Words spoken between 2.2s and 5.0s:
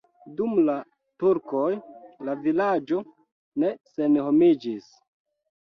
la vilaĝo ne senhomiĝis.